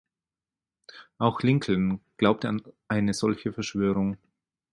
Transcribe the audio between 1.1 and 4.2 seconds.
Auch Lincoln glaubte an eine solche Verschwörung.